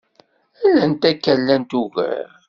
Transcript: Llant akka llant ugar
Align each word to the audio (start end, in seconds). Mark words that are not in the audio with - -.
Llant 0.69 1.03
akka 1.09 1.33
llant 1.43 1.71
ugar 1.83 2.23